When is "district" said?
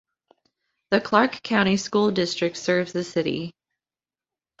2.09-2.57